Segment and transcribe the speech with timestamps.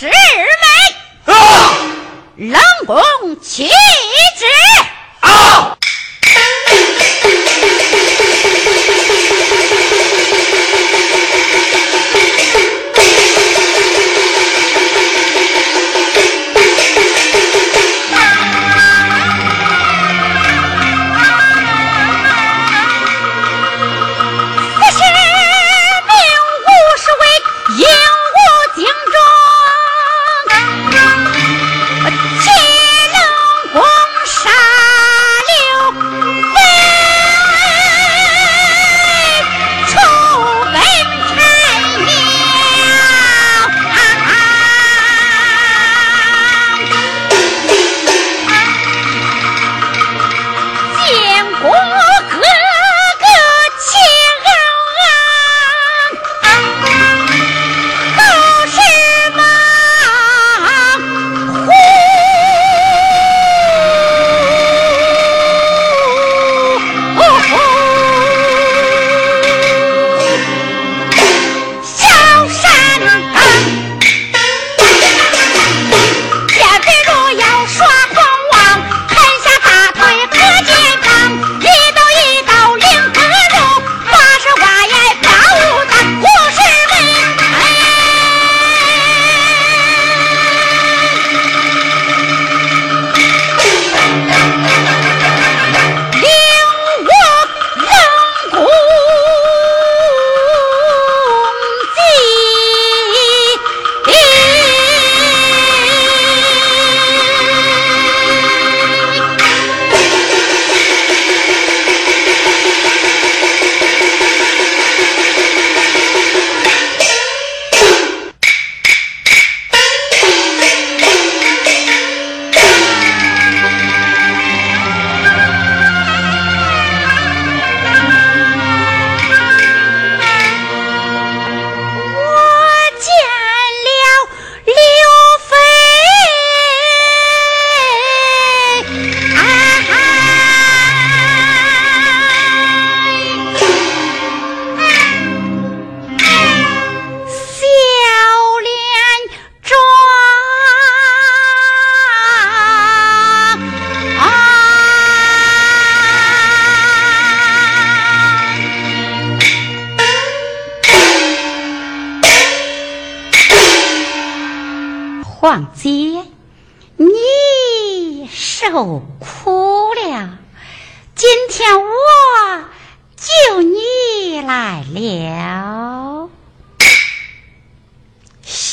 [0.00, 0.14] 师妹，
[2.36, 2.98] 冷宫
[3.42, 3.74] 起旨。
[4.46, 4.69] 王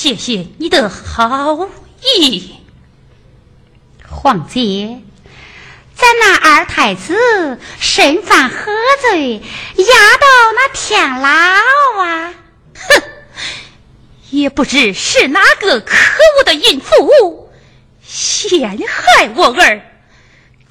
[0.07, 1.67] 谢谢你的好
[2.01, 2.55] 意。
[4.07, 5.01] 皇姐，
[5.97, 9.33] 咱那二太子身犯何罪，
[9.75, 9.85] 押
[10.17, 12.33] 到那天牢啊！
[12.73, 13.03] 哼！
[14.29, 17.51] 也不知是哪个可恶的淫妇
[18.01, 19.81] 陷害我儿，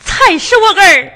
[0.03, 1.13] 才使我儿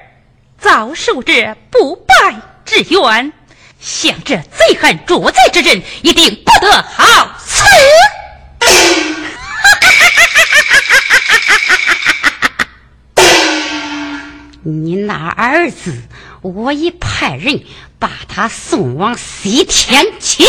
[0.59, 2.37] 遭受这不白
[2.67, 3.33] 之冤。
[3.81, 7.40] 像这贼汉捉贼之人，一定不得好！
[14.63, 16.03] 你那儿子，
[16.43, 17.63] 我已派人
[17.99, 20.45] 把他送往西天去。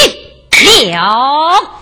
[0.90, 1.80] 了。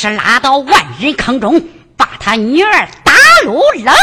[0.00, 1.60] 是拉到万人坑中，
[1.94, 3.12] 把他女儿打
[3.44, 3.94] 入冷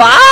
[0.00, 0.29] 把。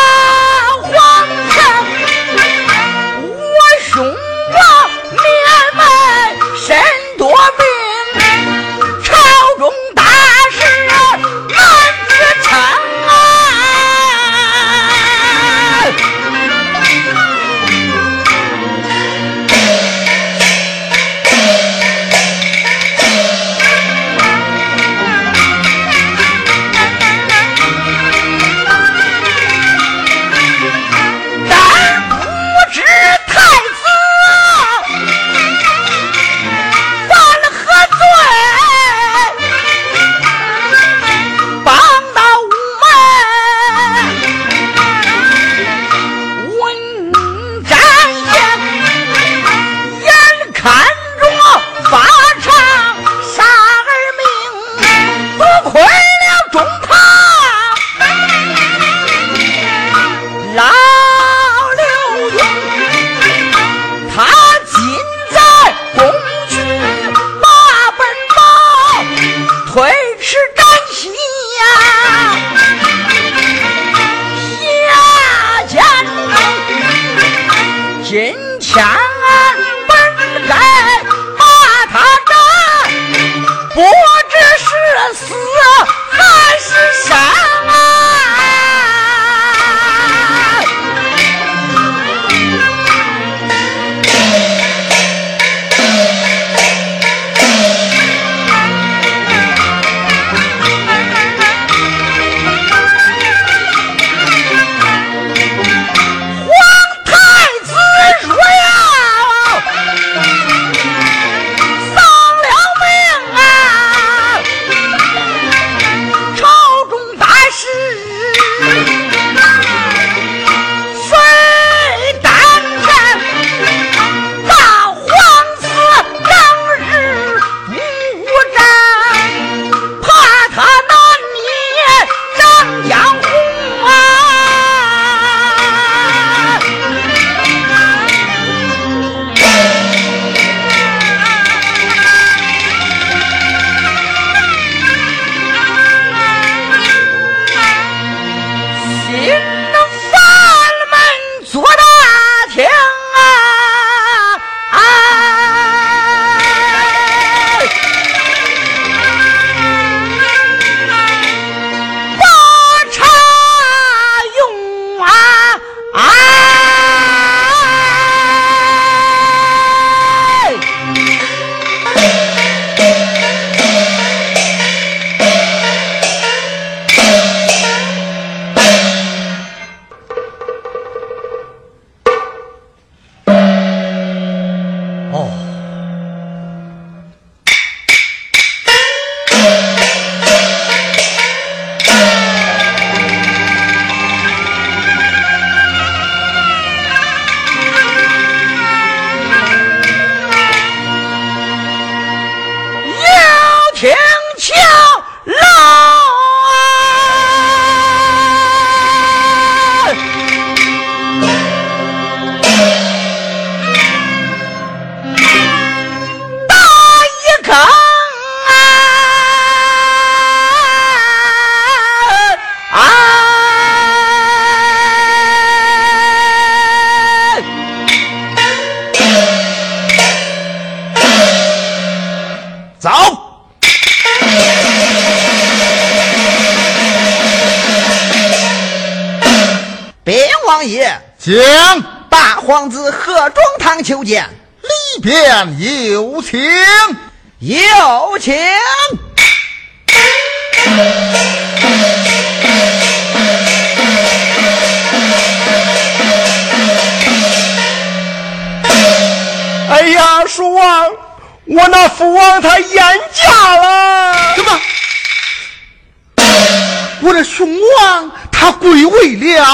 [267.09, 269.47] 我的兄王他归位了，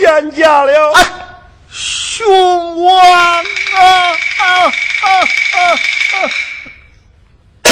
[0.00, 0.92] 燕家了。
[0.94, 1.04] 哎，
[1.70, 3.44] 兄王啊
[4.38, 5.68] 啊啊
[7.64, 7.70] 啊！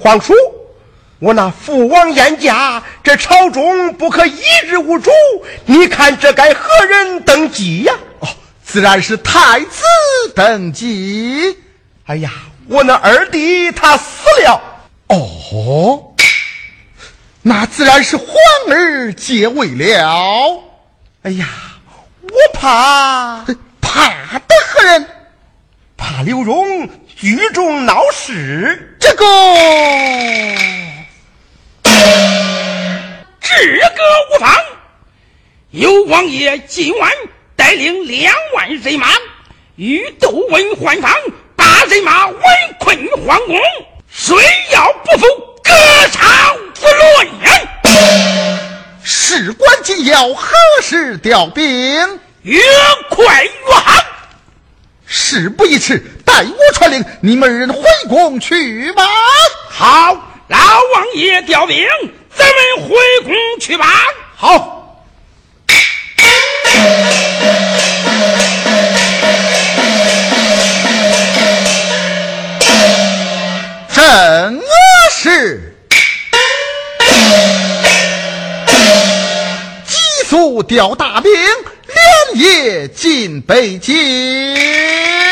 [0.00, 0.32] 皇叔，
[1.18, 5.10] 我那父王燕家，这朝中不可一日无主。
[5.66, 7.94] 你看这该何人登基呀？
[8.20, 8.28] 哦，
[8.62, 9.82] 自然是太子
[10.36, 11.58] 登基。
[12.06, 12.30] 哎呀，
[12.68, 14.62] 我那二弟他死了。
[15.08, 16.13] 哦，
[17.46, 18.26] 那自然是皇
[18.70, 20.64] 儿接位了。
[21.24, 21.46] 哎呀，
[22.22, 23.44] 我怕
[23.82, 25.06] 怕的何人？
[25.94, 28.96] 怕刘荣聚众闹事。
[28.98, 29.26] 这个。
[31.82, 31.90] 这
[33.90, 34.02] 个
[34.32, 34.50] 无妨，
[35.70, 37.12] 有王爷今晚
[37.54, 39.08] 带领两万人马
[39.76, 41.12] 与窦文换防，
[41.54, 42.40] 把人马围
[42.80, 43.54] 困皇宫，
[44.08, 44.34] 谁
[44.72, 45.26] 要不服，
[45.64, 45.72] 格
[46.12, 47.26] 杀不论。
[49.02, 52.20] 事关紧要，何时调兵？
[52.42, 52.60] 越
[53.10, 54.04] 快越好。
[55.06, 59.02] 事不宜迟，待我传令，你们人回宫去吧。
[59.68, 60.14] 好，
[60.48, 61.86] 老王爷调兵。
[62.36, 62.56] 咱们
[62.88, 63.86] 回宫去吧。
[64.36, 65.04] 好，
[73.94, 74.60] 正
[75.26, 75.74] 是，
[79.86, 81.32] 急速调大兵，
[82.34, 85.23] 连夜进北京。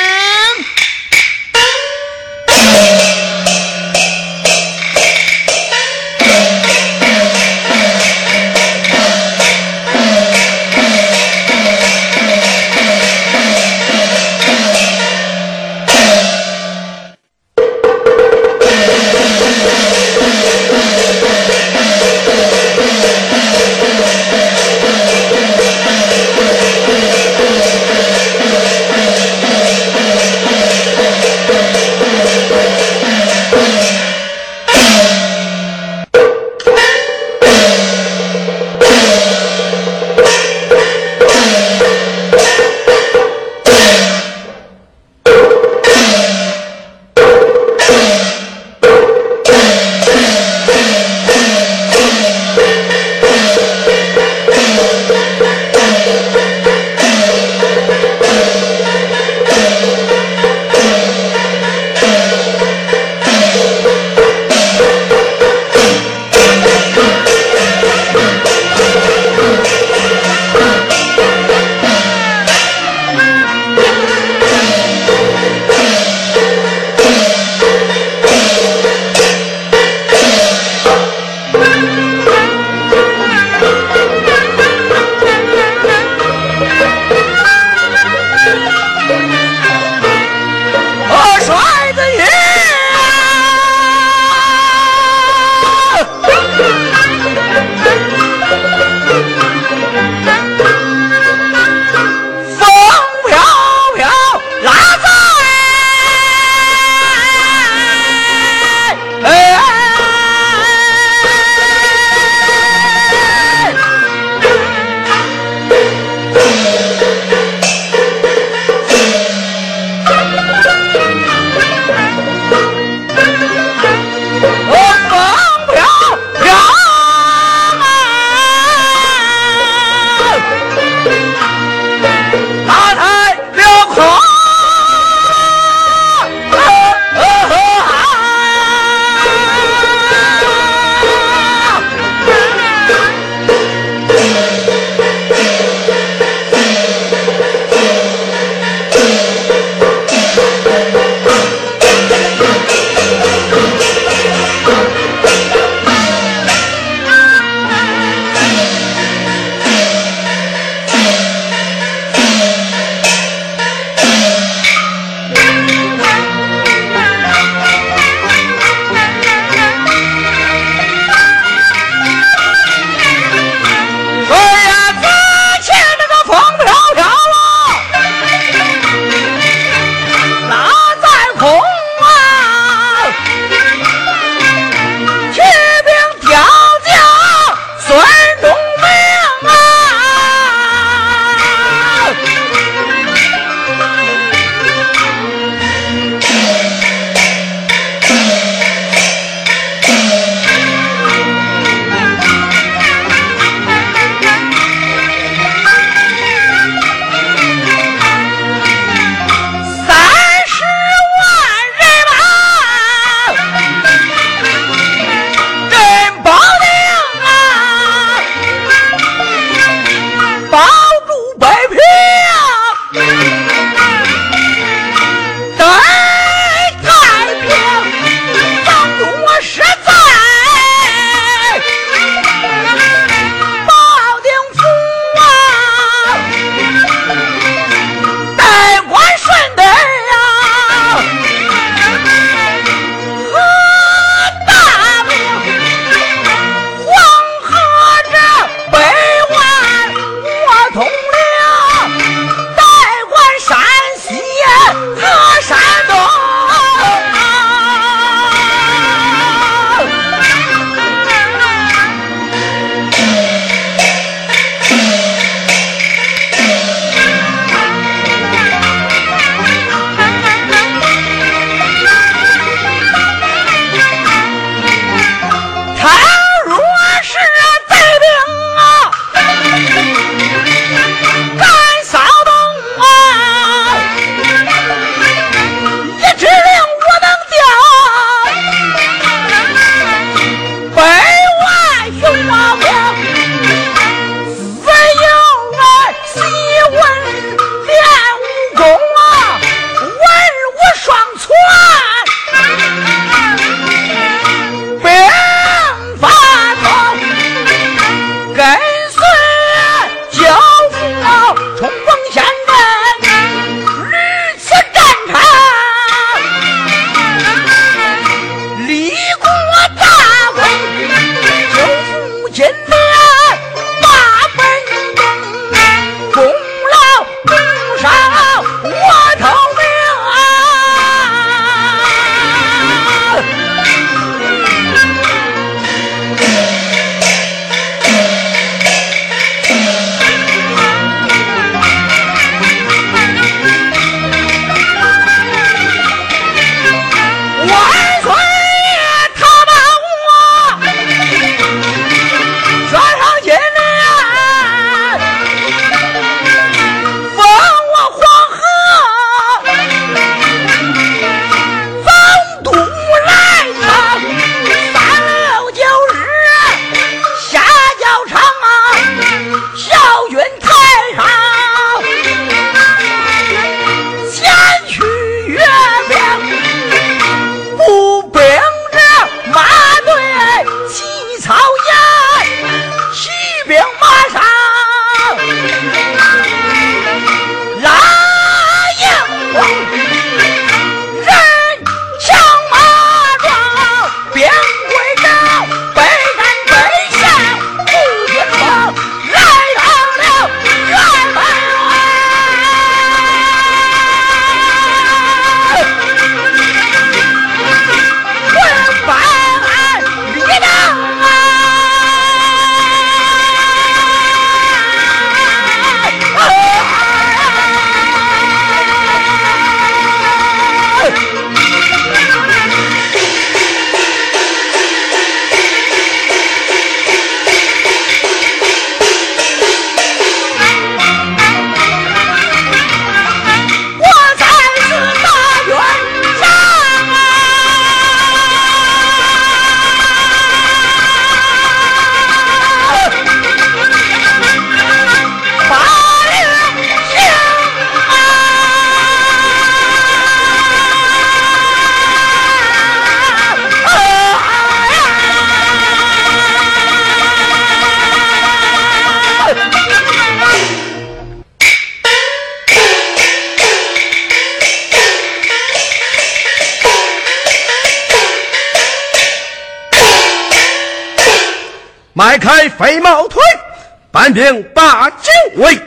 [474.12, 475.58] 搬兵把酒围。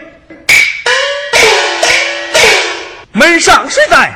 [3.12, 4.14] 门上谁在？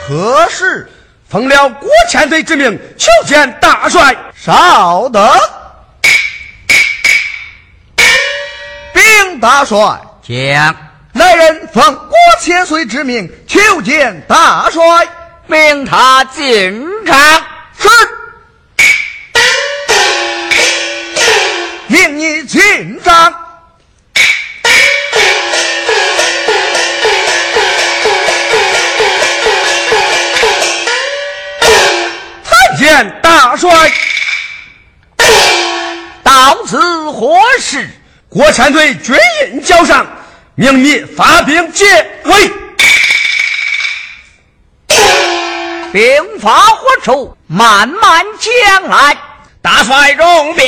[0.00, 0.90] 何事？
[1.30, 4.16] 奉了郭千岁之命，求见大帅。
[4.34, 5.30] 稍等，
[8.92, 9.78] 禀大帅，
[10.26, 10.74] 讲，
[11.12, 14.82] 来人奉郭千岁之命求见大帅。
[15.46, 17.16] 命他进场。
[17.78, 17.88] 是。
[22.18, 23.32] 你进帐。
[32.42, 33.70] 参见大帅。
[36.24, 36.76] 到此
[37.12, 37.88] 何事？
[38.28, 39.16] 国千岁军
[39.52, 40.04] 印交上，
[40.56, 41.86] 命你发兵解
[42.24, 42.50] 围。
[45.92, 47.38] 兵发何处？
[47.46, 49.16] 慢慢讲来。
[49.62, 50.66] 大帅容命。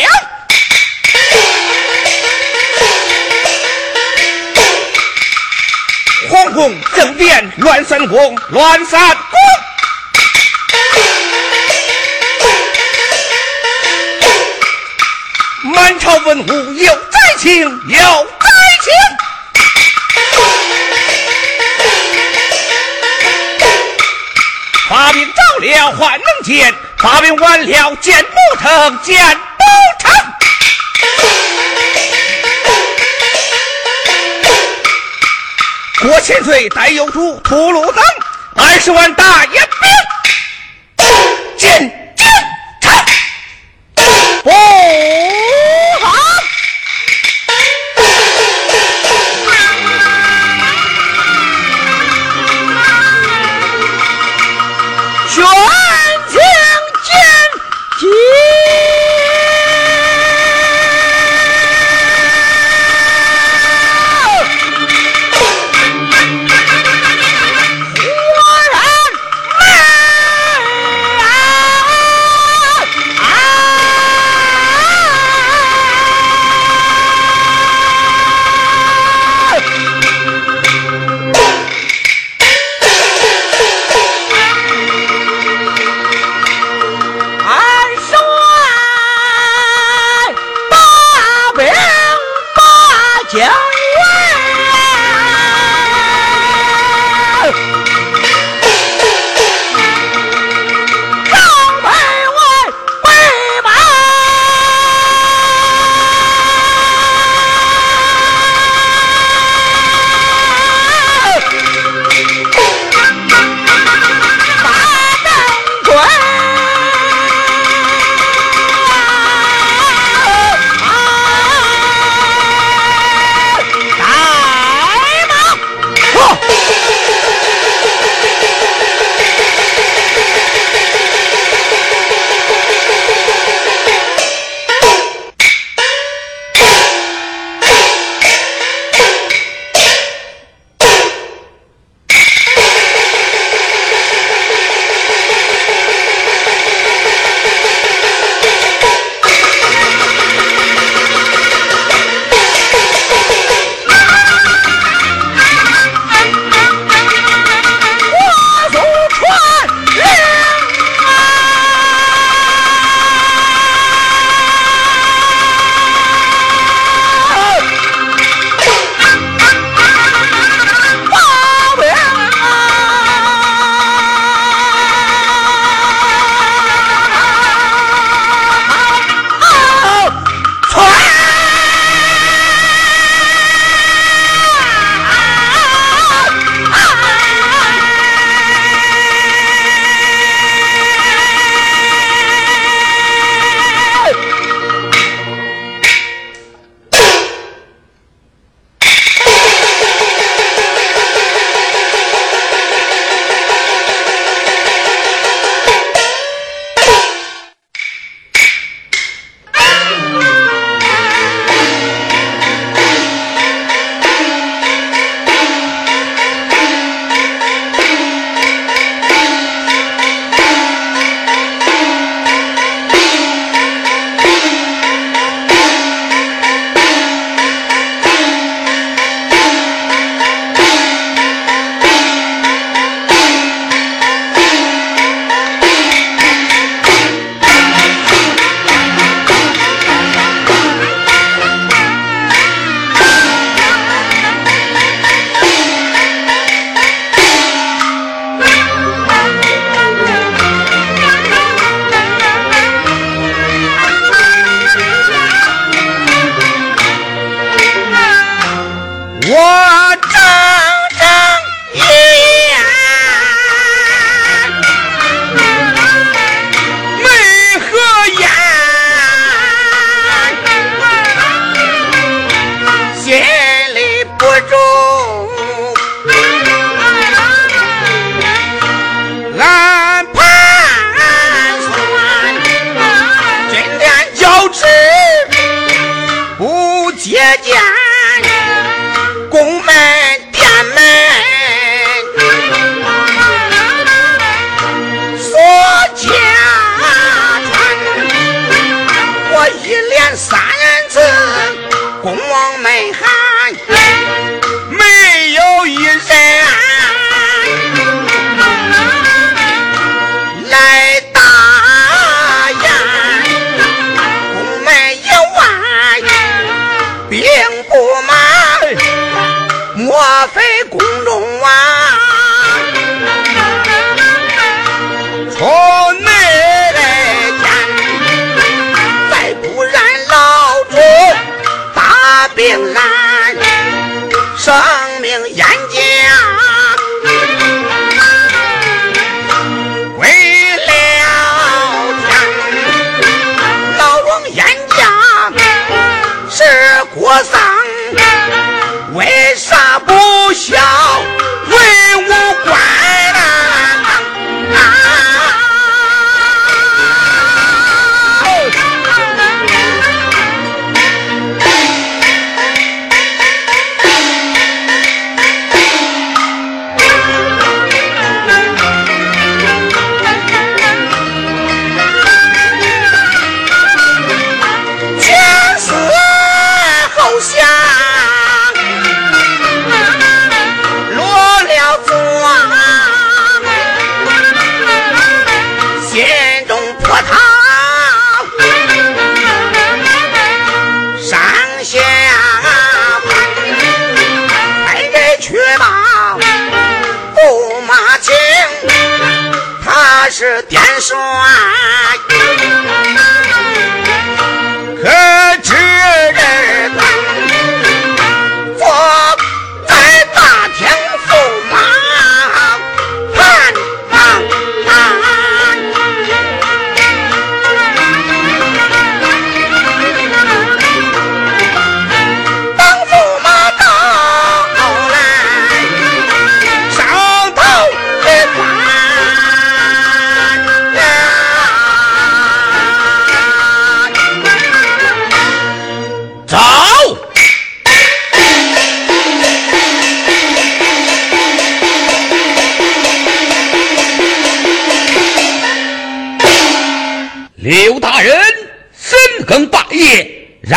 [6.29, 9.41] 皇宫政变乱三宫，乱三宫。
[15.73, 17.99] 满朝文武有灾情，有
[18.41, 18.49] 灾
[18.83, 18.93] 情。
[24.89, 29.65] 发兵早了还能见，发兵完了见不成，见不
[30.01, 30.13] 成。
[36.01, 38.03] 国千岁带有主屠戮等
[38.57, 39.61] 二十万大野
[40.97, 41.07] 兵，
[41.59, 42.27] 进京
[42.81, 42.91] 城。
[44.43, 44.51] 不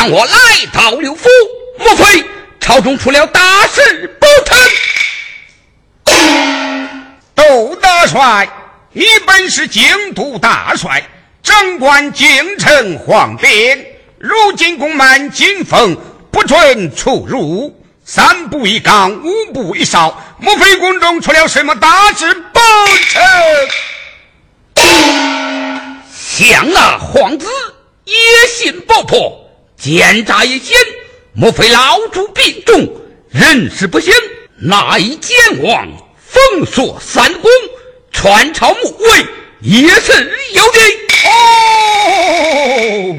[0.03, 0.35] 让我来
[0.73, 1.29] 到刘府，
[1.79, 2.25] 莫非
[2.59, 4.57] 朝中出了大事不成？
[7.33, 8.49] 窦大帅，
[8.91, 11.07] 你本是京都大帅，
[11.41, 13.49] 掌管京城皇兵，
[14.19, 15.95] 如今宫门禁封，
[16.29, 17.73] 不准出入，
[18.03, 22.59] 三步一岗，五步一哨，莫非宫中出了什么大事不
[23.07, 23.23] 成？
[26.11, 27.47] 想那皇子
[28.03, 28.13] 野
[28.49, 29.42] 心勃勃，
[29.77, 30.77] 奸诈一奸，
[31.33, 34.13] 莫非老主病重，人事不行，
[34.59, 37.51] 那一奸王封锁三公，
[38.11, 39.25] 传朝暮位，
[39.61, 40.79] 也是有的。
[41.25, 43.17] 哦。